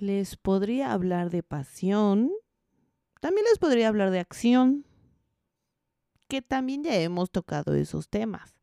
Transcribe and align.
les 0.00 0.36
podría 0.36 0.92
hablar 0.92 1.30
de 1.30 1.42
pasión, 1.42 2.32
también 3.20 3.46
les 3.50 3.58
podría 3.58 3.88
hablar 3.88 4.10
de 4.10 4.20
acción, 4.20 4.84
que 6.28 6.42
también 6.42 6.84
ya 6.84 6.94
hemos 6.96 7.30
tocado 7.30 7.74
esos 7.74 8.08
temas. 8.08 8.54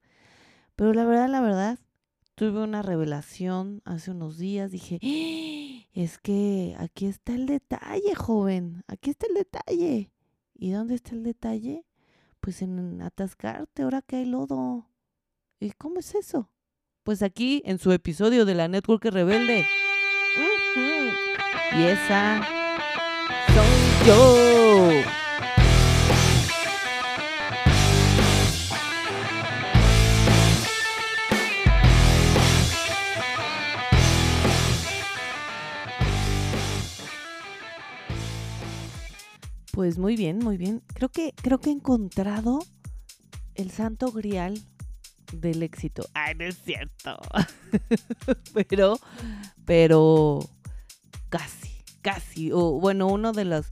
Pero 0.76 0.94
la 0.94 1.06
verdad, 1.06 1.30
la 1.30 1.42
verdad, 1.42 1.80
tuve 2.36 2.64
una 2.64 2.82
revelación 2.82 3.82
hace 3.86 4.12
unos 4.12 4.38
días. 4.38 4.72
Dije, 4.72 5.00
¡Ah! 5.02 5.88
es 5.94 6.18
que 6.20 6.76
aquí 6.78 7.08
está 7.08 7.34
el 7.34 7.48
detalle, 7.48 8.14
joven. 8.16 8.84
Aquí 8.88 9.10
está 9.10 9.28
el 9.28 9.34
detalle. 9.34 10.12
¿Y 10.54 10.72
dónde 10.72 10.96
está 10.96 11.12
el 11.12 11.24
detalle? 11.24 11.86
Pues 12.40 12.62
en 12.62 13.02
atascarte 13.02 13.84
ahora 13.84 14.02
que 14.02 14.18
hay 14.18 14.26
lodo. 14.26 14.90
¿Y 15.60 15.72
cómo 15.72 16.00
es 16.00 16.14
eso? 16.16 16.50
Pues 17.04 17.24
aquí 17.24 17.62
en 17.66 17.80
su 17.80 17.92
episodio 17.92 18.46
de 18.46 18.56
la 18.56 18.68
Network 18.68 19.06
Rebelde. 19.06 19.66
Y 20.76 21.84
esa 21.84 22.42
soy 23.54 24.08
yo. 24.08 24.90
Pues 39.72 39.98
muy 39.98 40.16
bien, 40.16 40.40
muy 40.40 40.58
bien. 40.58 40.82
Creo 40.94 41.10
que, 41.10 41.34
creo 41.42 41.60
que 41.60 41.70
he 41.70 41.74
encontrado 41.74 42.60
el 43.56 43.72
santo 43.72 44.12
grial 44.12 44.60
del 45.32 45.64
éxito. 45.64 46.04
Ay, 46.14 46.36
no 46.36 46.46
es 46.46 46.58
cierto. 46.58 47.18
pero, 48.70 49.00
pero 49.66 50.40
casi, 51.36 51.84
casi. 52.02 52.52
O 52.54 52.80
bueno, 52.80 53.08
uno 53.08 53.34
de 53.34 53.46
los 53.46 53.66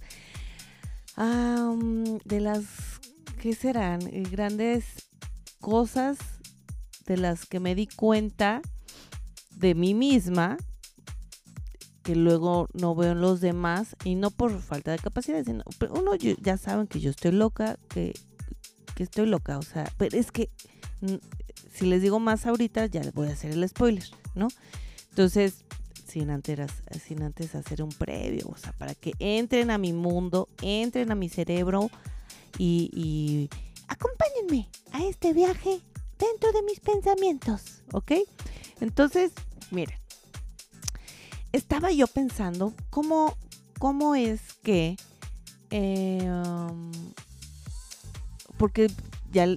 de 2.26 2.40
las 2.42 2.66
¿qué 3.40 3.54
serán? 3.54 4.02
Eh, 4.08 4.24
grandes 4.30 4.86
cosas 5.62 6.18
de 7.06 7.18
las 7.18 7.46
que 7.46 7.60
me 7.60 7.76
di 7.76 7.88
cuenta 7.88 8.62
de 9.52 9.76
mí 9.76 9.94
misma 9.94 10.58
que 12.04 12.16
luego 12.16 12.68
no 12.74 12.96
veo 12.96 13.14
en 13.14 13.22
los 13.22 13.40
demás 13.40 13.96
y 14.04 14.16
no 14.16 14.30
por 14.30 14.60
falta 14.60 14.92
de 14.92 15.00
capacidad, 15.00 15.42
sino 15.46 15.64
uno 15.92 16.16
ya 16.16 16.58
saben 16.58 16.88
que 16.88 17.00
yo 17.00 17.12
estoy 17.12 17.32
loca, 17.32 17.78
que, 17.88 18.14
que 18.96 19.04
estoy 19.04 19.26
loca, 19.26 19.58
o 19.58 19.62
sea, 19.62 19.90
pero 19.98 20.18
es 20.18 20.32
que 20.34 20.50
si 21.72 21.86
les 21.86 22.02
digo 22.02 22.20
más 22.20 22.46
ahorita 22.46 22.88
ya 22.88 23.02
les 23.02 23.14
voy 23.14 23.30
a 23.30 23.34
hacer 23.34 23.52
el 23.52 23.70
spoiler, 23.70 24.04
¿no? 24.36 24.50
Entonces, 25.12 25.64
sin 26.14 26.30
antes, 26.30 27.56
hacer 27.56 27.82
un 27.82 27.90
previo, 27.90 28.48
o 28.48 28.58
sea, 28.58 28.72
para 28.74 28.94
que 28.94 29.14
entren 29.18 29.72
a 29.72 29.80
mi 29.80 29.94
mundo, 29.94 30.48
entren 30.62 31.12
a 31.12 31.16
mi 31.16 31.28
cerebro 31.28 31.90
y, 32.60 33.50
acompáñenme 33.88 34.70
a 34.92 35.04
este 35.04 35.34
viaje 35.34 35.82
dentro 36.20 36.52
de 36.52 36.62
mis 36.62 36.80
pensamientos, 36.80 37.82
¿ok? 37.94 38.12
Entonces, 38.80 39.32
miren, 39.72 39.98
estaba 41.52 41.92
yo 41.92 42.06
pensando 42.06 42.76
cómo, 42.92 43.36
cómo 43.80 44.14
es 44.14 44.54
que, 44.62 44.96
eh, 45.72 46.30
um, 46.30 46.92
porque 48.58 48.92
ya 49.32 49.48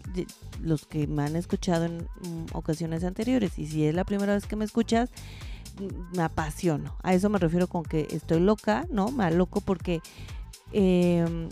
los 0.63 0.87
que 0.87 1.07
me 1.07 1.23
han 1.23 1.37
escuchado 1.37 1.85
en 1.85 1.99
mm, 1.99 2.47
ocasiones 2.55 3.05
anteriores, 3.05 3.59
y 3.59 3.67
si 3.67 3.85
es 3.85 3.95
la 3.95 4.05
primera 4.05 4.33
vez 4.33 4.47
que 4.47 4.57
me 4.57 4.65
escuchas, 4.65 5.11
me 6.15 6.23
apasiono. 6.23 6.97
A 7.03 7.15
eso 7.15 7.29
me 7.29 7.39
refiero 7.39 7.67
con 7.67 7.83
que 7.83 8.07
estoy 8.11 8.41
loca, 8.41 8.87
¿no? 8.91 9.11
Me 9.11 9.31
loco 9.31 9.61
porque 9.61 10.01
em, 10.73 11.49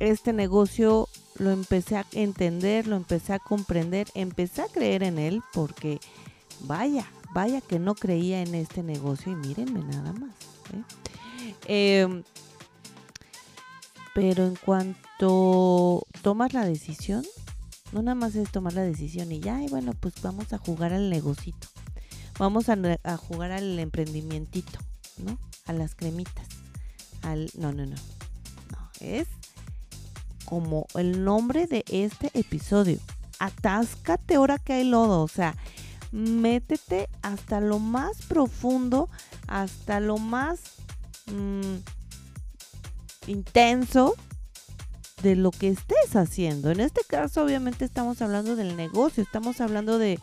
este 0.00 0.32
negocio 0.32 1.08
lo 1.38 1.50
empecé 1.50 1.96
a 1.96 2.06
entender, 2.12 2.86
lo 2.86 2.96
empecé 2.96 3.32
a 3.32 3.38
comprender, 3.38 4.08
empecé 4.14 4.62
a 4.62 4.68
creer 4.68 5.02
en 5.02 5.18
él 5.18 5.42
porque, 5.52 6.00
vaya, 6.60 7.06
Vaya 7.34 7.60
que 7.60 7.80
no 7.80 7.96
creía 7.96 8.42
en 8.42 8.54
este 8.54 8.84
negocio 8.84 9.32
y 9.32 9.34
mírenme 9.34 9.80
nada 9.80 10.12
más. 10.12 10.30
¿eh? 10.72 12.00
Em, 12.02 12.22
pero 14.14 14.46
en 14.46 14.54
cuanto 14.54 16.06
tomas 16.22 16.52
la 16.52 16.64
decisión, 16.64 17.24
no 17.90 18.02
nada 18.02 18.14
más 18.14 18.36
es 18.36 18.52
tomar 18.52 18.74
la 18.74 18.82
decisión 18.82 19.32
y 19.32 19.40
ya, 19.40 19.60
y 19.60 19.66
bueno, 19.66 19.94
pues 19.98 20.14
vamos 20.22 20.52
a 20.52 20.58
jugar 20.58 20.92
al 20.92 21.10
negocito. 21.10 21.66
Vamos 22.38 22.68
a, 22.68 23.16
jugar 23.16 23.52
al 23.52 23.78
emprendimientito, 23.78 24.78
¿no? 25.18 25.38
A 25.66 25.72
las 25.72 25.94
cremitas. 25.94 26.46
Al, 27.22 27.50
no, 27.56 27.72
no, 27.72 27.86
no. 27.86 27.96
No, 28.70 28.90
es 29.00 29.28
como 30.44 30.86
el 30.94 31.24
nombre 31.24 31.66
de 31.66 31.84
este 31.88 32.30
episodio. 32.34 32.98
Atáscate 33.38 34.34
ahora 34.34 34.58
que 34.58 34.74
hay 34.74 34.84
lodo. 34.84 35.22
O 35.22 35.28
sea, 35.28 35.54
métete 36.10 37.08
hasta 37.22 37.60
lo 37.60 37.78
más 37.78 38.22
profundo, 38.22 39.08
hasta 39.46 40.00
lo 40.00 40.18
más 40.18 40.60
mm, 41.26 41.76
intenso 43.28 44.14
de 45.22 45.36
lo 45.36 45.50
que 45.50 45.68
estés 45.68 46.14
haciendo. 46.14 46.70
En 46.70 46.80
este 46.80 47.02
caso, 47.04 47.44
obviamente, 47.44 47.84
estamos 47.84 48.20
hablando 48.22 48.56
del 48.56 48.76
negocio, 48.76 49.22
estamos 49.22 49.60
hablando 49.60 49.98
de, 49.98 50.18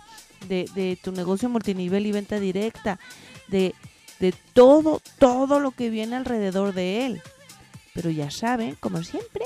tu 1.01 1.11
negocio 1.11 1.49
multinivel 1.49 2.05
y 2.05 2.11
venta 2.11 2.39
directa, 2.39 2.99
de, 3.47 3.73
de 4.19 4.33
todo, 4.53 5.01
todo 5.19 5.59
lo 5.59 5.71
que 5.71 5.89
viene 5.89 6.15
alrededor 6.15 6.73
de 6.73 7.05
él. 7.05 7.21
Pero 7.93 8.09
ya 8.09 8.31
saben, 8.31 8.75
como 8.79 9.03
siempre, 9.03 9.45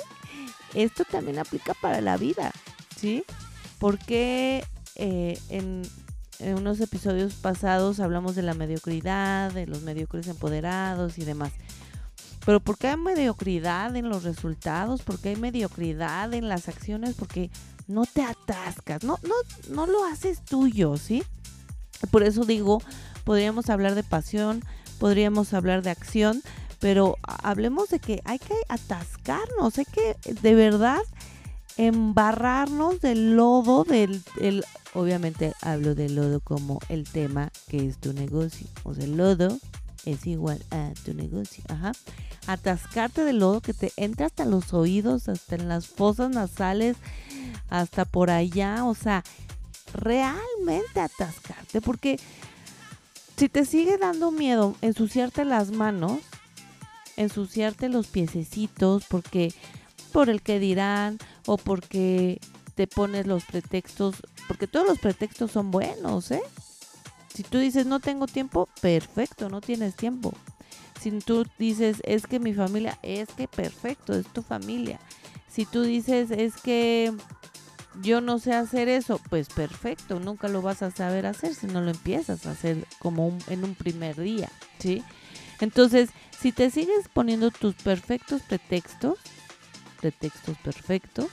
esto 0.73 1.03
también 1.05 1.39
aplica 1.39 1.73
para 1.73 2.01
la 2.01 2.17
vida, 2.17 2.51
¿sí? 2.95 3.23
Porque 3.79 4.63
eh, 4.95 5.39
en 5.50 5.84
unos 6.39 6.79
episodios 6.79 7.34
pasados 7.34 8.00
hablamos 8.00 8.35
de 8.35 8.44
la 8.44 8.53
mediocridad, 8.53 9.51
de 9.51 9.67
los 9.67 9.81
mediocres 9.81 10.28
empoderados 10.28 11.17
y 11.17 11.25
demás. 11.25 11.53
Pero 12.45 12.59
¿por 12.59 12.78
qué 12.78 12.89
hay 12.89 12.97
mediocridad 12.97 13.95
en 13.95 14.09
los 14.09 14.23
resultados? 14.23 15.01
¿Por 15.01 15.19
qué 15.19 15.29
hay 15.29 15.35
mediocridad 15.35 16.33
en 16.33 16.47
las 16.47 16.69
acciones? 16.69 17.16
Porque 17.16 17.50
no 17.88 18.06
te 18.06 18.23
atascas, 18.23 19.03
no, 19.03 19.17
no, 19.23 19.35
no 19.69 19.88
lo 19.88 20.06
haces 20.06 20.44
tuyo, 20.44 20.97
¿sí? 20.97 21.23
Por 22.11 22.23
eso 22.23 22.45
digo, 22.45 22.81
podríamos 23.23 23.69
hablar 23.69 23.95
de 23.95 24.03
pasión, 24.03 24.63
podríamos 25.00 25.53
hablar 25.53 25.81
de 25.81 25.89
acción, 25.89 26.41
pero 26.79 27.17
hablemos 27.23 27.89
de 27.89 28.00
que 28.00 28.22
hay 28.25 28.39
que 28.39 28.55
atascarnos, 28.69 29.78
hay 29.78 29.85
que 29.85 30.16
de 30.41 30.55
verdad 30.55 31.01
embarrarnos 31.78 33.01
del 33.01 33.35
lodo, 33.35 33.84
del, 33.84 34.23
obviamente 34.94 35.53
hablo 35.61 35.95
del 35.95 36.16
lodo 36.16 36.39
como 36.39 36.79
el 36.89 37.03
tema 37.03 37.51
que 37.67 37.88
es 37.88 37.97
tu 37.97 38.13
negocio. 38.13 38.67
O 38.84 38.94
sea, 38.94 39.03
el 39.03 39.17
lodo 39.17 39.57
es 40.05 40.25
igual 40.27 40.63
a 40.71 40.91
tu 41.03 41.13
negocio. 41.13 41.63
Ajá. 41.67 41.91
Atascarte 42.47 43.23
del 43.23 43.39
lodo 43.39 43.61
que 43.61 43.73
te 43.73 43.91
entra 43.97 44.27
hasta 44.27 44.45
los 44.45 44.73
oídos, 44.73 45.29
hasta 45.29 45.55
en 45.55 45.67
las 45.67 45.88
fosas 45.88 46.29
nasales, 46.29 46.97
hasta 47.69 48.05
por 48.05 48.29
allá. 48.29 48.85
O 48.85 48.95
sea, 48.95 49.23
realmente 49.93 50.99
atascarte. 50.99 51.81
Porque 51.81 52.19
si 53.38 53.49
te 53.49 53.66
sigue 53.66 53.97
dando 53.97 54.31
miedo 54.31 54.75
ensuciarte 54.81 55.45
las 55.45 55.71
manos, 55.71 56.19
ensuciarte 57.17 57.89
los 57.89 58.07
piececitos, 58.07 59.05
porque 59.09 59.53
por 60.11 60.29
el 60.29 60.41
que 60.41 60.59
dirán 60.59 61.17
o 61.45 61.57
porque 61.57 62.39
te 62.75 62.87
pones 62.87 63.25
los 63.27 63.43
pretextos, 63.45 64.16
porque 64.47 64.67
todos 64.67 64.87
los 64.87 64.99
pretextos 64.99 65.51
son 65.51 65.72
buenos, 65.72 66.31
¿eh? 66.31 66.41
Si 67.35 67.44
tú 67.44 67.59
dices 67.59 67.85
no 67.85 68.00
tengo 68.00 68.28
tiempo, 68.28 68.69
perfecto, 68.81 69.50
no 69.50 69.59
tienes 69.59 69.96
tiempo. 69.96 70.34
Si 71.01 71.12
tú 71.12 71.46
dices 71.59 71.97
es 72.05 72.26
que 72.26 72.40
mi 72.40 72.53
familia, 72.53 72.97
es 73.03 73.28
que 73.29 73.47
perfecto, 73.47 74.14
es 74.14 74.26
tu 74.28 74.41
familia. 74.41 74.99
Si 75.49 75.66
tú 75.66 75.84
dices 75.84 76.32
es 76.32 76.55
que 76.55 77.14
yo 78.02 78.22
no 78.22 78.40
sé 78.40 78.53
hacer 78.53 78.87
eso, 78.87 79.20
pues 79.29 79.49
perfecto, 79.49 80.20
nunca 80.20 80.47
lo 80.47 80.61
vas 80.61 80.82
a 80.82 80.91
saber 80.91 81.26
hacer 81.26 81.53
si 81.53 81.67
no 81.67 81.82
lo 81.82 81.91
empiezas 81.91 82.46
a 82.46 82.52
hacer 82.52 82.87
como 82.99 83.38
en 83.47 83.66
un 83.66 83.76
primer 83.76 84.16
día, 84.16 84.49
¿sí? 84.79 85.03
Entonces, 85.59 86.09
si 86.40 86.52
te 86.52 86.70
sigues 86.70 87.09
poniendo 87.11 87.52
tus 87.52 87.76
perfectos 87.76 88.41
pretextos, 88.43 89.20
pretextos 89.99 90.58
perfectos, 90.58 91.28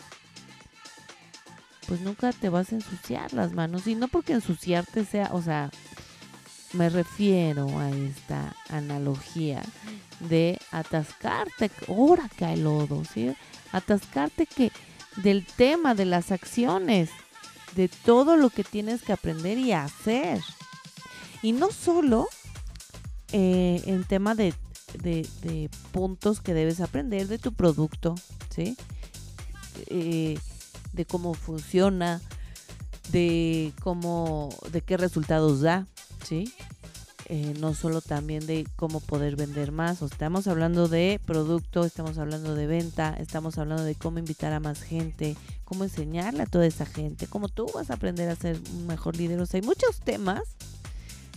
pues 1.86 2.00
nunca 2.00 2.32
te 2.32 2.48
vas 2.48 2.72
a 2.72 2.76
ensuciar 2.76 3.32
las 3.32 3.52
manos. 3.52 3.86
Y 3.86 3.94
no 3.94 4.08
porque 4.08 4.32
ensuciarte 4.32 5.04
sea, 5.04 5.30
o 5.32 5.42
sea, 5.42 5.70
me 6.72 6.88
refiero 6.88 7.78
a 7.78 7.90
esta 7.90 8.54
analogía 8.68 9.62
de 10.20 10.58
atascarte, 10.70 11.70
ahora 11.88 12.28
cae 12.36 12.56
lodo, 12.56 13.02
¿sí? 13.04 13.34
Atascarte 13.72 14.46
que 14.46 14.72
del 15.16 15.44
tema 15.44 15.94
de 15.94 16.06
las 16.06 16.32
acciones, 16.32 17.10
de 17.74 17.88
todo 17.88 18.36
lo 18.36 18.50
que 18.50 18.64
tienes 18.64 19.02
que 19.02 19.12
aprender 19.12 19.58
y 19.58 19.72
hacer. 19.72 20.40
Y 21.42 21.52
no 21.52 21.70
solo 21.70 22.28
eh, 23.32 23.82
en 23.86 24.04
tema 24.04 24.34
de, 24.34 24.54
puntos 25.90 26.40
que 26.40 26.54
debes 26.54 26.80
aprender 26.80 27.26
de 27.28 27.38
tu 27.38 27.52
producto, 27.52 28.14
¿sí? 28.50 28.76
Eh, 29.86 30.38
de 30.92 31.04
cómo 31.06 31.34
funciona, 31.34 32.20
de 33.10 33.72
cómo, 33.82 34.54
de 34.70 34.82
qué 34.82 34.96
resultados 34.96 35.60
da, 35.62 35.86
¿sí? 36.24 36.52
Eh, 37.26 37.54
no 37.60 37.72
solo 37.72 38.00
también 38.00 38.46
de 38.46 38.66
cómo 38.76 39.00
poder 39.00 39.36
vender 39.36 39.72
más. 39.72 40.02
O 40.02 40.06
estamos 40.06 40.46
hablando 40.46 40.88
de 40.88 41.20
producto, 41.24 41.84
estamos 41.84 42.18
hablando 42.18 42.54
de 42.54 42.66
venta, 42.66 43.16
estamos 43.18 43.58
hablando 43.58 43.84
de 43.84 43.94
cómo 43.94 44.18
invitar 44.18 44.52
a 44.52 44.60
más 44.60 44.82
gente, 44.82 45.36
cómo 45.64 45.84
enseñarle 45.84 46.42
a 46.42 46.46
toda 46.46 46.66
esa 46.66 46.84
gente, 46.84 47.26
cómo 47.26 47.48
tú 47.48 47.66
vas 47.74 47.90
a 47.90 47.94
aprender 47.94 48.28
a 48.28 48.36
ser 48.36 48.60
un 48.74 48.86
mejor 48.86 49.16
líder. 49.16 49.40
O 49.40 49.46
sea, 49.46 49.60
hay 49.60 49.66
muchos 49.66 50.00
temas 50.00 50.42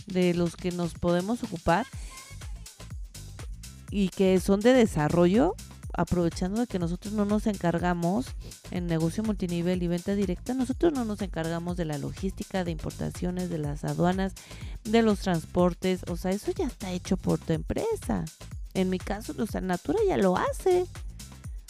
de 0.06 0.34
los 0.34 0.56
que 0.56 0.70
nos 0.72 0.94
podemos 0.94 1.42
ocupar 1.42 1.86
y 3.90 4.08
que 4.08 4.40
son 4.40 4.60
de 4.60 4.72
desarrollo 4.72 5.54
aprovechando 5.96 6.60
de 6.60 6.66
que 6.66 6.78
nosotros 6.78 7.14
no 7.14 7.24
nos 7.24 7.46
encargamos 7.46 8.26
en 8.70 8.86
negocio 8.86 9.24
multinivel 9.24 9.82
y 9.82 9.88
venta 9.88 10.14
directa, 10.14 10.54
nosotros 10.54 10.92
no 10.92 11.04
nos 11.04 11.22
encargamos 11.22 11.76
de 11.76 11.86
la 11.86 11.98
logística, 11.98 12.64
de 12.64 12.70
importaciones, 12.70 13.48
de 13.48 13.58
las 13.58 13.82
aduanas, 13.84 14.34
de 14.84 15.02
los 15.02 15.20
transportes, 15.20 16.02
o 16.08 16.16
sea, 16.16 16.30
eso 16.30 16.52
ya 16.52 16.66
está 16.66 16.92
hecho 16.92 17.16
por 17.16 17.38
tu 17.38 17.54
empresa. 17.54 18.24
En 18.74 18.90
mi 18.90 18.98
caso, 18.98 19.34
o 19.38 19.46
sea, 19.46 19.62
Natura 19.62 19.98
ya 20.06 20.18
lo 20.18 20.36
hace. 20.36 20.86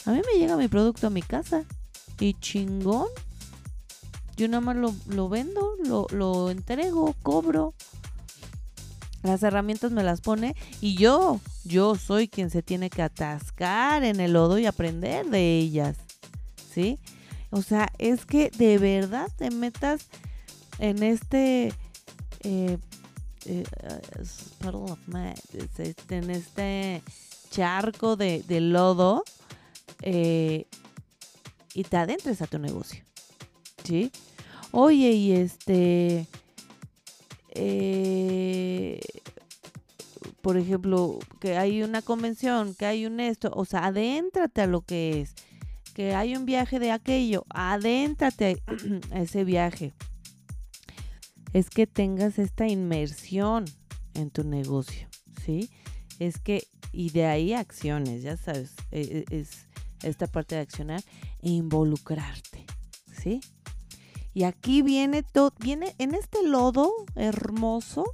A 0.05 0.11
mí 0.11 0.21
me 0.31 0.39
llega 0.39 0.57
mi 0.57 0.67
producto 0.67 1.07
a 1.07 1.09
mi 1.09 1.21
casa 1.21 1.63
y 2.19 2.33
chingón. 2.33 3.07
Yo 4.35 4.47
nada 4.49 4.61
más 4.61 4.75
lo, 4.75 4.93
lo 5.07 5.29
vendo, 5.29 5.75
lo, 5.85 6.05
lo 6.11 6.51
entrego, 6.51 7.15
cobro. 7.23 7.73
Las 9.27 9.43
herramientas 9.43 9.91
me 9.91 10.03
las 10.03 10.21
pone 10.21 10.55
y 10.79 10.95
yo, 10.95 11.41
yo 11.65 11.95
soy 11.95 12.29
quien 12.29 12.49
se 12.49 12.63
tiene 12.63 12.89
que 12.89 13.01
atascar 13.01 14.05
en 14.05 14.21
el 14.21 14.31
lodo 14.31 14.57
y 14.57 14.65
aprender 14.65 15.25
de 15.25 15.59
ellas. 15.59 15.97
¿Sí? 16.73 16.97
O 17.49 17.61
sea, 17.61 17.91
es 17.97 18.25
que 18.25 18.49
de 18.51 18.77
verdad 18.77 19.27
te 19.37 19.51
metas 19.51 20.07
en 20.79 21.03
este... 21.03 21.73
Eh, 22.41 22.77
eh, 23.45 23.63
en 26.09 26.29
este 26.29 27.03
charco 27.49 28.15
de, 28.15 28.43
lodo 28.61 29.25
eh, 30.03 30.67
y 31.73 31.83
te 31.83 31.97
adentres 31.97 32.41
a 32.41 32.47
tu 32.47 32.59
negocio. 32.59 33.03
¿Sí? 33.83 34.09
Oye, 34.71 35.11
y 35.11 35.33
este 35.33 36.27
eh, 37.57 38.99
por 40.41 40.57
ejemplo, 40.57 41.19
que 41.41 41.57
hay 41.57 41.83
una 41.83 42.01
convención, 42.01 42.73
que 42.75 42.85
hay 42.85 43.05
un 43.05 43.19
esto, 43.19 43.51
o 43.53 43.65
sea, 43.65 43.85
adéntrate 43.85 44.61
a 44.61 44.67
lo 44.67 44.81
que 44.81 45.21
es, 45.21 45.33
que 45.93 46.13
hay 46.15 46.35
un 46.35 46.45
viaje 46.45 46.79
de 46.79 46.91
aquello, 46.91 47.45
adéntrate 47.49 48.61
a 49.11 49.21
ese 49.21 49.43
viaje. 49.43 49.93
Es 51.53 51.69
que 51.69 51.87
tengas 51.87 52.39
esta 52.39 52.67
inmersión 52.67 53.65
en 54.13 54.29
tu 54.29 54.43
negocio, 54.43 55.07
¿sí? 55.43 55.69
Es 56.19 56.37
que, 56.37 56.67
y 56.91 57.09
de 57.09 57.25
ahí 57.25 57.53
acciones, 57.53 58.21
ya 58.21 58.37
sabes, 58.37 58.75
e, 58.91 59.25
e, 59.29 59.35
es 59.37 59.67
esta 60.03 60.27
parte 60.27 60.55
de 60.55 60.61
accionar 60.61 61.01
e 61.41 61.49
involucrarte, 61.49 62.65
¿sí? 63.11 63.41
Y 64.37 64.43
aquí 64.43 64.83
viene 64.83 65.23
todo, 65.23 65.51
viene 65.59 65.95
en 65.97 66.13
este 66.13 66.43
lodo 66.43 66.93
hermoso 67.15 68.05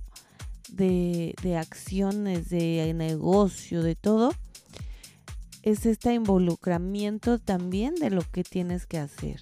de, 0.69 1.35
de 1.43 1.57
acciones, 1.57 2.47
de 2.47 2.93
negocio, 2.95 3.83
de 3.83 3.95
todo, 3.95 4.31
es 5.63 5.85
este 5.85 6.13
involucramiento 6.13 7.39
también 7.39 7.95
de 7.95 8.09
lo 8.09 8.21
que 8.21 8.45
tienes 8.45 8.85
que 8.85 8.99
hacer. 8.99 9.41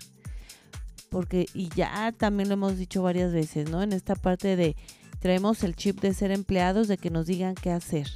Porque, 1.12 1.46
y 1.54 1.70
ya 1.70 2.12
también 2.18 2.50
lo 2.50 2.56
hemos 2.56 2.80
dicho 2.80 3.04
varias 3.04 3.32
veces, 3.32 3.70
¿no? 3.70 3.84
En 3.84 3.94
esta 3.94 4.16
parte 4.16 4.56
de 4.56 4.76
traemos 5.20 5.64
el 5.64 5.76
chip 5.76 6.02
de 6.02 6.16
ser 6.16 6.32
empleados, 6.32 6.88
de 6.88 6.98
que 6.98 7.12
nos 7.12 7.28
digan 7.28 7.54
qué 7.54 7.70
hacer. 7.70 8.08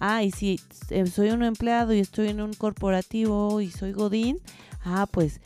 Ah, 0.00 0.24
y 0.24 0.32
si 0.32 0.58
eh, 0.90 1.06
soy 1.06 1.30
un 1.30 1.44
empleado 1.44 1.94
y 1.94 2.00
estoy 2.00 2.26
en 2.26 2.40
un 2.40 2.54
corporativo 2.54 3.60
y 3.60 3.70
soy 3.70 3.92
Godín, 3.92 4.40
ah, 4.84 5.06
pues 5.08 5.40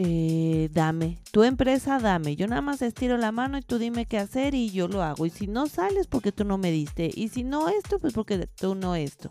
eh, 0.00 0.70
dame, 0.72 1.18
tu 1.32 1.42
empresa 1.42 1.98
dame, 1.98 2.36
yo 2.36 2.46
nada 2.46 2.62
más 2.62 2.82
estiro 2.82 3.16
la 3.16 3.32
mano 3.32 3.58
y 3.58 3.62
tú 3.62 3.78
dime 3.78 4.06
qué 4.06 4.18
hacer 4.18 4.54
y 4.54 4.70
yo 4.70 4.86
lo 4.86 5.02
hago. 5.02 5.26
Y 5.26 5.30
si 5.30 5.48
no 5.48 5.66
sales 5.66 6.06
porque 6.06 6.30
tú 6.30 6.44
no 6.44 6.56
me 6.56 6.70
diste. 6.70 7.10
Y 7.12 7.30
si 7.30 7.42
no 7.42 7.68
esto, 7.68 7.98
pues 7.98 8.12
porque 8.12 8.46
tú 8.46 8.76
no 8.76 8.94
esto. 8.94 9.28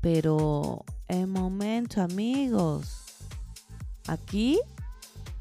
Pero 0.00 0.84
en 1.08 1.30
momento, 1.30 2.02
amigos, 2.02 3.02
aquí 4.06 4.60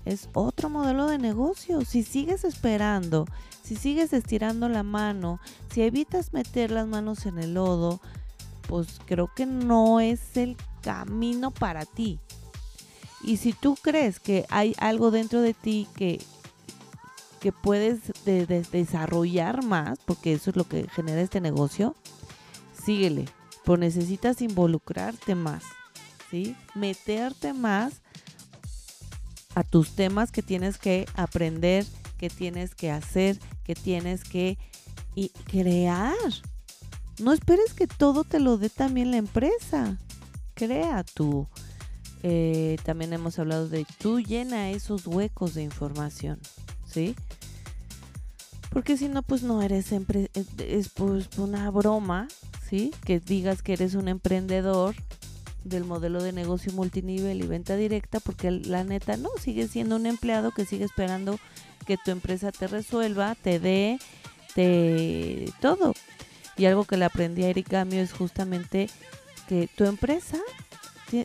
es 0.04 0.28
otro 0.34 0.72
modelo 0.72 1.06
de 1.06 1.20
negocio. 1.20 1.86
Si 1.86 2.02
sigues 2.02 2.44
esperando, 2.44 3.28
si 3.62 3.76
sigues 3.76 4.14
estirando 4.14 4.68
la 4.68 4.82
mano, 4.82 5.40
si 5.72 5.84
evitas 5.84 6.34
meter 6.34 6.72
las 6.72 6.88
manos 6.88 7.28
en 7.28 7.38
el 7.38 7.54
lodo, 7.54 8.02
pues 8.68 9.00
creo 9.06 9.30
que 9.36 9.46
no 9.46 10.00
es 10.00 10.38
el 10.38 10.58
camino 10.82 11.52
para 11.52 11.86
ti. 11.86 12.20
Y 13.24 13.38
si 13.38 13.54
tú 13.54 13.78
crees 13.82 14.20
que 14.20 14.46
hay 14.50 14.76
algo 14.80 15.12
dentro 15.12 15.42
de 15.42 15.54
ti 15.54 15.88
que, 15.96 16.20
que 17.40 17.52
puedes 17.52 18.00
desarrollar 18.26 19.64
más, 19.64 20.00
porque 20.06 20.34
eso 20.34 20.50
es 20.50 20.56
lo 20.56 20.64
que 20.64 20.88
genera 20.90 21.22
este 21.22 21.42
negocio, 21.42 21.96
síguele. 22.84 23.26
Pero 23.64 23.78
necesitas 23.78 24.42
involucrarte 24.42 25.36
más, 25.36 25.64
¿sí? 26.30 26.56
Meterte 26.74 27.54
más 27.54 28.02
a 29.54 29.64
tus 29.64 29.92
temas 29.96 30.32
que 30.32 30.42
tienes 30.42 30.78
que 30.78 31.06
aprender, 31.14 31.86
que 32.18 32.30
tienes 32.30 32.74
que 32.74 32.92
hacer, 32.92 33.40
que 33.64 33.76
tienes 33.76 34.24
que 34.24 34.58
y 35.16 35.30
crear. 35.30 36.16
No 37.20 37.34
esperes 37.34 37.74
que 37.74 37.88
todo 37.88 38.24
te 38.24 38.40
lo 38.40 38.58
dé 38.58 38.70
también 38.70 39.12
la 39.12 39.18
empresa. 39.18 39.98
Crea 40.54 41.04
tú. 41.04 41.48
Eh, 42.24 42.78
también 42.84 43.14
hemos 43.14 43.40
hablado 43.40 43.68
de 43.68 43.86
tú 44.00 44.20
llena 44.20 44.70
esos 44.70 45.08
huecos 45.08 45.56
de 45.56 45.64
información, 45.64 46.40
¿sí? 46.86 47.16
Porque 48.70 48.96
si 48.96 49.10
no, 49.10 49.24
pues 49.24 49.44
no 49.44 49.62
eres 49.62 49.92
es 49.92 50.90
pues 50.90 51.28
una 51.38 51.70
broma, 51.72 52.28
¿sí? 52.70 52.92
Que 53.06 53.20
digas 53.20 53.64
que 53.64 53.74
eres 53.74 53.96
un 53.96 54.08
emprendedor 54.08 54.96
del 55.64 55.84
modelo 55.84 56.24
de 56.24 56.32
negocio 56.32 56.72
multinivel 56.74 57.44
y 57.44 57.48
venta 57.48 57.76
directa, 57.76 58.20
porque 58.20 58.52
la 58.52 58.84
neta 58.84 59.18
no, 59.18 59.30
sigue 59.40 59.68
siendo 59.68 59.96
un 59.96 60.06
empleado 60.06 60.52
que 60.52 60.66
sigue 60.66 60.86
esperando 60.86 61.40
que 61.86 61.98
tu 61.98 62.12
empresa 62.12 62.52
te 62.52 62.68
resuelva, 62.68 63.36
te 63.36 63.60
dé, 63.60 64.00
te 64.56 65.52
todo. 65.60 65.94
Y 66.58 66.66
algo 66.66 66.86
que 66.86 66.98
le 66.98 67.06
aprendí 67.06 67.44
a 67.44 67.50
Eric 67.50 67.70
Gamio 67.70 68.02
es 68.02 68.14
justamente 68.14 68.90
que 69.48 69.68
tu 69.76 69.86
empresa 69.86 70.40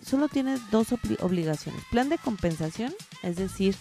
solo 0.04 0.28
tienes 0.28 0.60
dos 0.70 0.88
obligaciones. 1.20 1.82
Plan 1.90 2.08
de 2.08 2.18
compensación, 2.18 2.94
es 3.22 3.36
decir, 3.36 3.76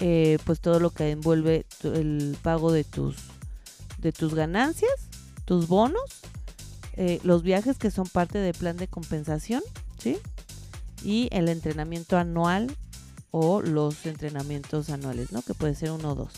eh, 0.00 0.38
pues 0.44 0.60
todo 0.60 0.80
lo 0.80 0.90
que 0.90 1.10
envuelve 1.10 1.66
el 1.82 2.36
pago 2.42 2.70
de 2.72 2.84
tus, 2.84 3.16
de 3.98 4.12
tus 4.12 4.34
ganancias, 4.34 4.92
tus 5.44 5.68
bonos, 5.68 6.02
eh, 6.94 7.20
los 7.24 7.42
viajes 7.42 7.78
que 7.78 7.90
son 7.90 8.06
parte 8.06 8.38
del 8.38 8.54
plan 8.54 8.76
de 8.76 8.88
compensación, 8.88 9.62
¿sí? 9.98 10.18
Y 11.02 11.28
el 11.32 11.48
entrenamiento 11.48 12.16
anual 12.18 12.74
o 13.30 13.60
los 13.60 14.06
entrenamientos 14.06 14.90
anuales, 14.90 15.32
¿no? 15.32 15.42
Que 15.42 15.54
puede 15.54 15.74
ser 15.74 15.90
uno 15.90 16.12
o 16.12 16.14
dos. 16.14 16.32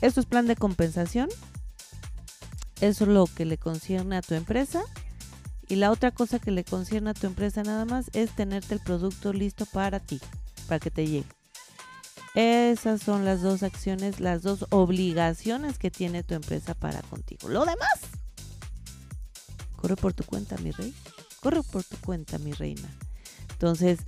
Esto 0.00 0.20
es 0.20 0.26
plan 0.26 0.46
de 0.46 0.56
compensación. 0.56 1.28
Eso 2.80 3.04
es 3.04 3.10
lo 3.10 3.26
que 3.26 3.44
le 3.44 3.58
concierne 3.58 4.16
a 4.16 4.22
tu 4.22 4.34
empresa 4.34 4.82
y 5.68 5.76
la 5.76 5.90
otra 5.90 6.10
cosa 6.10 6.38
que 6.38 6.50
le 6.50 6.64
concierne 6.64 7.10
a 7.10 7.14
tu 7.14 7.26
empresa 7.26 7.62
nada 7.62 7.84
más 7.84 8.10
es 8.14 8.30
tenerte 8.34 8.74
el 8.74 8.80
producto 8.80 9.32
listo 9.32 9.66
para 9.66 10.00
ti, 10.00 10.20
para 10.66 10.80
que 10.80 10.90
te 10.90 11.06
llegue. 11.06 11.28
Esas 12.34 13.02
son 13.02 13.24
las 13.24 13.42
dos 13.42 13.62
acciones, 13.62 14.20
las 14.20 14.42
dos 14.42 14.66
obligaciones 14.70 15.78
que 15.78 15.90
tiene 15.90 16.22
tu 16.22 16.34
empresa 16.34 16.74
para 16.74 17.02
contigo. 17.02 17.48
Lo 17.48 17.64
demás, 17.64 18.00
corre 19.76 19.96
por 19.96 20.12
tu 20.12 20.24
cuenta, 20.24 20.56
mi 20.58 20.70
rey. 20.70 20.94
Corre 21.40 21.62
por 21.62 21.84
tu 21.84 21.96
cuenta, 21.98 22.38
mi 22.38 22.52
reina. 22.52 22.88
Entonces, 23.50 24.00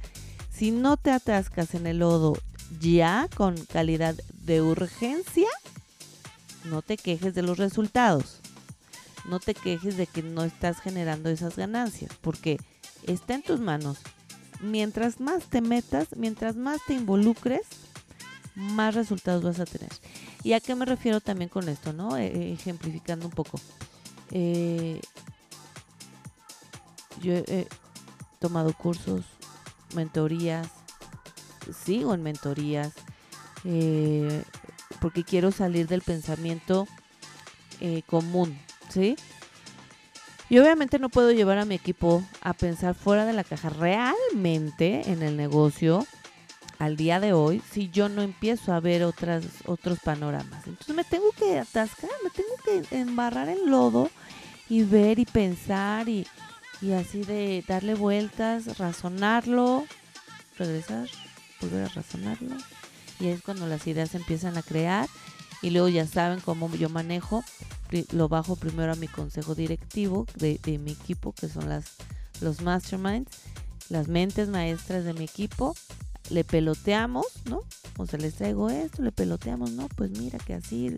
si 0.51 0.71
no 0.71 0.97
te 0.97 1.11
atascas 1.11 1.75
en 1.75 1.87
el 1.87 1.99
lodo 1.99 2.37
ya 2.81 3.29
con 3.35 3.57
calidad 3.67 4.15
de 4.33 4.63
urgencia, 4.63 5.49
no 6.65 6.83
te 6.83 6.97
quejes 6.97 7.35
de 7.35 7.43
los 7.43 7.59
resultados 7.59 8.41
no 9.25 9.41
te 9.41 9.55
quejes 9.55 9.97
de 9.97 10.07
que 10.07 10.23
no 10.23 10.45
estás 10.45 10.81
generando 10.81 11.29
esas 11.31 11.57
ganancias, 11.57 12.13
porque 12.21 12.59
está 13.07 13.35
en 13.35 13.43
tus 13.43 13.61
manos. 13.61 13.99
Mientras 14.61 15.21
más 15.21 15.45
te 15.45 15.61
metas, 15.61 16.09
mientras 16.17 16.57
más 16.57 16.81
te 16.87 16.95
involucres, 16.95 17.63
más 18.55 18.95
resultados 18.95 19.43
vas 19.43 19.61
a 19.61 19.67
tener. 19.67 19.91
¿Y 20.43 20.53
a 20.53 20.61
qué 20.61 20.75
me 20.75 20.85
refiero 20.85 21.21
también 21.21 21.49
con 21.49 21.69
esto, 21.69 21.93
no? 21.93 22.17
E, 22.17 22.27
e, 22.27 22.53
ejemplificando 22.53 23.27
un 23.27 23.33
poco. 23.33 23.61
Eh, 24.31 25.01
yo 27.21 27.35
he 27.35 27.67
tomado 28.39 28.73
cursos, 28.73 29.25
mentorías, 29.95 30.69
sigo 31.85 32.15
en 32.15 32.23
mentorías, 32.23 32.93
eh, 33.65 34.43
porque 35.01 35.25
quiero 35.25 35.53
salir 35.53 35.87
del 35.87 36.03
pensamiento 36.03 36.87
eh, 37.81 38.03
común, 38.07 38.59
¿sí? 38.91 39.17
Y 40.49 40.59
obviamente 40.59 40.99
no 40.99 41.09
puedo 41.09 41.31
llevar 41.31 41.59
a 41.59 41.65
mi 41.65 41.77
equipo 41.77 42.25
a 42.41 42.53
pensar 42.53 42.95
fuera 42.95 43.25
de 43.25 43.33
la 43.33 43.45
caja 43.45 43.69
realmente 43.69 45.11
en 45.11 45.23
el 45.23 45.37
negocio 45.37 46.07
al 46.81 46.97
día 46.97 47.21
de 47.21 47.33
hoy 47.33 47.63
si 47.71 47.89
yo 47.91 48.09
no 48.09 48.23
empiezo 48.23 48.73
a 48.73 48.81
ver 48.81 49.05
otras, 49.05 49.45
otros 49.67 50.01
panoramas. 50.01 50.67
Entonces 50.67 50.97
me 50.97 51.05
tengo 51.05 51.31
que 51.39 51.61
atascar, 51.61 52.11
me 52.25 52.31
tengo 52.31 52.57
que 52.65 52.97
embarrar 52.97 53.49
en 53.49 53.71
lodo 53.71 54.11
y 54.69 54.83
ver 54.83 55.21
y 55.21 55.25
pensar 55.25 56.09
y, 56.09 56.27
y 56.81 56.93
así 56.93 57.23
de 57.23 57.63
darle 57.69 57.95
vueltas, 57.95 58.77
razonarlo, 58.77 59.87
regresar, 60.59 61.09
volver 61.61 61.85
a 61.85 61.89
razonarlo. 61.89 62.57
Y 63.21 63.29
es 63.29 63.43
cuando 63.43 63.67
las 63.67 63.87
ideas 63.87 64.15
empiezan 64.17 64.57
a 64.57 64.63
crear 64.63 65.07
y 65.63 65.71
luego 65.71 65.89
ya 65.89 66.07
saben 66.07 66.41
cómo 66.41 66.75
yo 66.75 66.89
manejo 66.89 67.45
lo 68.13 68.29
bajo 68.29 68.57
primero 68.57 68.93
a 68.93 68.97
mi 68.97 69.09
consejo 69.09 69.55
directivo 69.55 70.27
de, 70.37 70.59
mi 70.79 70.93
equipo, 70.93 71.33
que 71.33 71.49
son 71.49 71.69
las, 71.69 71.85
los 72.41 72.61
masterminds, 72.61 73.31
las 73.89 74.09
mentes 74.09 74.49
maestras 74.49 75.05
de 75.05 75.13
mi 75.13 75.25
equipo. 75.25 75.75
Le 76.31 76.45
peloteamos, 76.45 77.27
¿no? 77.47 77.65
O 77.97 78.07
sea, 78.07 78.21
les 78.21 78.35
traigo 78.35 78.71
esto, 78.71 79.03
le 79.03 79.11
peloteamos, 79.11 79.73
¿no? 79.73 79.89
Pues 79.89 80.13
mira 80.13 80.39
que 80.39 80.55
así. 80.55 80.97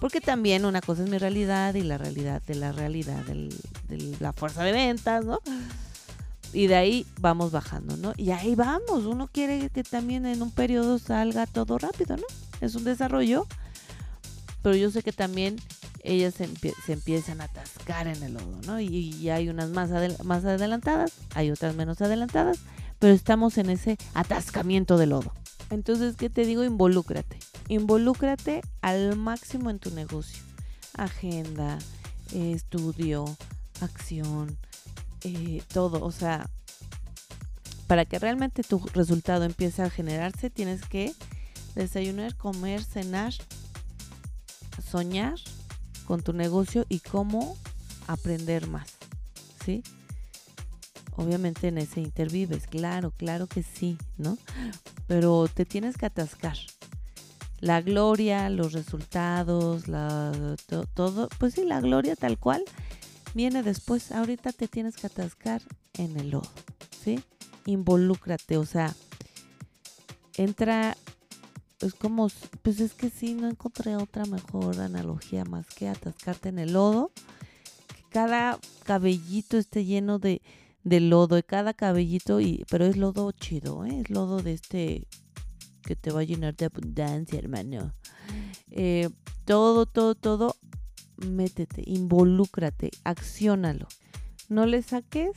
Porque 0.00 0.20
también 0.20 0.64
una 0.64 0.80
cosa 0.80 1.02
es 1.02 1.10
mi 1.10 1.18
realidad 1.18 1.74
y 1.74 1.82
la 1.82 1.98
realidad 1.98 2.42
de 2.42 2.54
la 2.54 2.70
realidad 2.70 3.24
de 3.24 4.16
la 4.20 4.32
fuerza 4.32 4.62
de 4.62 4.70
ventas, 4.70 5.24
¿no? 5.24 5.40
Y 6.52 6.66
de 6.66 6.76
ahí 6.76 7.06
vamos 7.20 7.50
bajando, 7.50 7.96
¿no? 7.96 8.12
Y 8.16 8.30
ahí 8.30 8.54
vamos. 8.54 9.04
Uno 9.04 9.28
quiere 9.28 9.68
que 9.70 9.82
también 9.82 10.24
en 10.26 10.42
un 10.42 10.50
periodo 10.50 10.98
salga 10.98 11.46
todo 11.46 11.78
rápido, 11.78 12.16
¿no? 12.16 12.24
Es 12.60 12.74
un 12.74 12.84
desarrollo. 12.84 13.46
Pero 14.62 14.74
yo 14.74 14.90
sé 14.90 15.02
que 15.02 15.12
también 15.12 15.56
ellas 16.02 16.34
se, 16.34 16.48
empiezan 16.92 17.40
a 17.40 17.44
atascar 17.44 18.06
en 18.06 18.22
el 18.22 18.34
lodo, 18.34 18.58
¿no? 18.66 18.80
Y, 18.80 19.28
hay 19.30 19.48
unas 19.48 19.70
más, 19.70 19.90
más 20.24 20.44
adelantadas, 20.44 21.12
hay 21.34 21.50
otras 21.50 21.74
menos 21.74 22.00
adelantadas, 22.00 22.58
pero 22.98 23.14
estamos 23.14 23.58
en 23.58 23.70
ese 23.70 23.98
atascamiento 24.14 24.96
de 24.96 25.06
lodo. 25.06 25.32
Entonces, 25.70 26.16
¿qué 26.16 26.30
te 26.30 26.44
digo? 26.44 26.64
Involúcrate. 26.64 27.38
Involúcrate 27.68 28.62
al 28.80 29.16
máximo 29.16 29.70
en 29.70 29.78
tu 29.78 29.90
negocio. 29.90 30.42
Agenda, 30.94 31.78
estudio, 32.32 33.24
acción, 33.80 34.56
eh, 35.22 35.62
todo. 35.72 36.02
O 36.02 36.10
sea, 36.10 36.48
para 37.86 38.04
que 38.04 38.18
realmente 38.18 38.62
tu 38.62 38.78
resultado 38.94 39.44
empiece 39.44 39.82
a 39.82 39.90
generarse, 39.90 40.50
tienes 40.50 40.82
que 40.82 41.12
desayunar, 41.74 42.34
comer, 42.36 42.82
cenar, 42.82 43.34
soñar 44.90 45.34
con 46.08 46.22
tu 46.22 46.32
negocio 46.32 46.86
y 46.88 47.00
cómo 47.00 47.54
aprender 48.06 48.66
más, 48.66 48.96
¿sí? 49.62 49.82
Obviamente 51.16 51.68
en 51.68 51.76
ese 51.76 52.00
intervives, 52.00 52.66
claro, 52.66 53.10
claro 53.10 53.46
que 53.46 53.62
sí, 53.62 53.98
¿no? 54.16 54.38
Pero 55.06 55.48
te 55.52 55.66
tienes 55.66 55.98
que 55.98 56.06
atascar. 56.06 56.56
La 57.60 57.82
gloria, 57.82 58.48
los 58.48 58.72
resultados, 58.72 59.86
la, 59.86 60.56
todo, 60.94 61.28
pues 61.38 61.52
sí, 61.52 61.66
la 61.66 61.82
gloria 61.82 62.16
tal 62.16 62.38
cual 62.38 62.64
viene 63.34 63.62
después. 63.62 64.10
Ahorita 64.10 64.52
te 64.52 64.66
tienes 64.66 64.96
que 64.96 65.08
atascar 65.08 65.60
en 65.98 66.18
el 66.18 66.30
lodo, 66.30 66.50
¿sí? 67.04 67.22
Involúcrate, 67.66 68.56
o 68.56 68.64
sea, 68.64 68.94
entra 70.38 70.96
es 71.80 71.94
como, 71.94 72.28
pues 72.62 72.80
es 72.80 72.94
que 72.94 73.10
sí, 73.10 73.34
no 73.34 73.48
encontré 73.48 73.96
otra 73.96 74.24
mejor 74.24 74.80
analogía 74.80 75.44
más 75.44 75.66
que 75.66 75.88
atascarte 75.88 76.48
en 76.48 76.58
el 76.58 76.72
lodo, 76.72 77.12
que 77.88 78.02
cada 78.10 78.58
cabellito 78.84 79.56
esté 79.56 79.84
lleno 79.84 80.18
de, 80.18 80.42
de 80.84 81.00
lodo, 81.00 81.36
de 81.36 81.44
cada 81.44 81.74
cabellito, 81.74 82.40
y, 82.40 82.64
pero 82.70 82.84
es 82.86 82.96
lodo 82.96 83.30
chido, 83.32 83.84
¿eh? 83.84 84.00
es 84.00 84.10
lodo 84.10 84.42
de 84.42 84.54
este 84.54 85.06
que 85.82 85.96
te 85.96 86.10
va 86.10 86.20
a 86.20 86.24
llenar 86.24 86.54
de 86.54 86.66
abundancia, 86.66 87.38
hermano. 87.38 87.94
Eh, 88.70 89.08
todo, 89.46 89.86
todo, 89.86 90.14
todo, 90.14 90.56
métete, 91.16 91.82
involúcrate, 91.86 92.90
acciónalo. 93.04 93.88
No 94.50 94.66
le 94.66 94.82
saques 94.82 95.30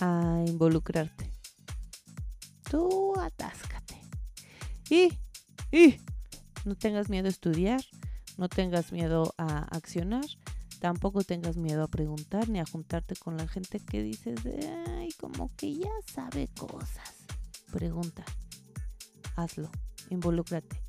a 0.00 0.42
involucrarte. 0.46 1.30
Tú 2.70 3.14
atáscate. 3.20 4.00
Y 4.88 5.12
y 5.72 5.96
no 6.64 6.76
tengas 6.76 7.08
miedo 7.08 7.26
a 7.26 7.30
estudiar, 7.30 7.80
no 8.36 8.48
tengas 8.48 8.92
miedo 8.92 9.34
a 9.38 9.64
accionar, 9.74 10.24
tampoco 10.80 11.24
tengas 11.24 11.56
miedo 11.56 11.82
a 11.82 11.88
preguntar 11.88 12.48
ni 12.48 12.60
a 12.60 12.66
juntarte 12.66 13.16
con 13.16 13.36
la 13.36 13.48
gente 13.48 13.80
que 13.80 14.02
dices, 14.02 14.38
ay, 14.88 15.10
como 15.18 15.50
que 15.56 15.74
ya 15.74 15.90
sabe 16.12 16.48
cosas. 16.58 17.14
Pregunta, 17.72 18.24
hazlo, 19.34 19.70
involúcrate, 20.10 20.80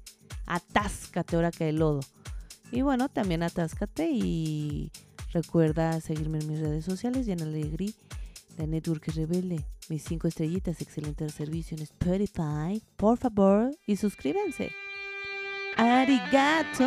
atáscate 0.45 1.35
ahora 1.35 1.51
que 1.51 1.63
hay 1.63 1.71
lodo. 1.71 2.01
Y 2.71 2.81
bueno, 2.81 3.07
también 3.07 3.43
atáscate 3.43 4.09
y 4.11 4.91
recuerda 5.31 6.01
seguirme 6.01 6.39
en 6.39 6.47
mis 6.47 6.59
redes 6.59 6.85
sociales 6.85 7.27
y 7.27 7.31
en 7.31 7.41
La 8.57 8.67
Network 8.67 9.07
Rebelde 9.07 9.63
mis 9.89 10.03
cinco 10.03 10.27
estrellitas, 10.27 10.81
excelente 10.81 11.27
servicio 11.29 11.75
en 11.77 11.83
Spotify. 11.83 12.81
Por 12.95 13.17
favor, 13.17 13.71
y 13.85 13.95
suscríbanse. 13.97 14.71
Arigato. 15.75 16.83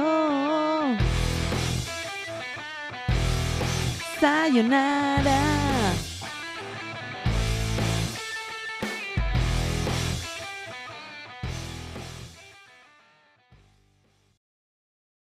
Sayonara. 4.20 5.75